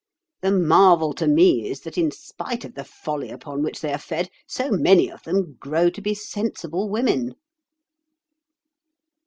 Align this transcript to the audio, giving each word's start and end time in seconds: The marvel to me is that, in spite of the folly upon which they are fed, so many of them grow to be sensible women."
The 0.41 0.49
marvel 0.51 1.13
to 1.13 1.27
me 1.27 1.69
is 1.69 1.81
that, 1.81 1.95
in 1.95 2.09
spite 2.09 2.65
of 2.65 2.73
the 2.73 2.83
folly 2.83 3.29
upon 3.29 3.61
which 3.61 3.81
they 3.81 3.93
are 3.93 3.99
fed, 3.99 4.31
so 4.47 4.71
many 4.71 5.11
of 5.11 5.21
them 5.21 5.57
grow 5.59 5.91
to 5.91 6.01
be 6.01 6.15
sensible 6.15 6.89
women." 6.89 7.35